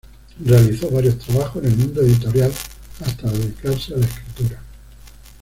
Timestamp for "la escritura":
3.97-4.59